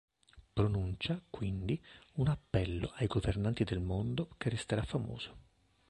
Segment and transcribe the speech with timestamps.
[0.55, 1.79] Pronuncia, quindi,
[2.13, 5.37] un appello ai governanti del mondo che resterà famoso.